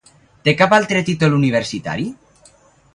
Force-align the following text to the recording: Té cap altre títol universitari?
Té 0.47 0.53
cap 0.61 0.73
altre 0.77 1.03
títol 1.11 1.37
universitari? 1.41 2.11